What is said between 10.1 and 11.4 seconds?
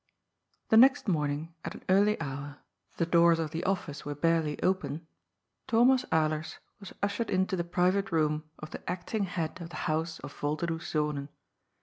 of Volderdoes Zonen.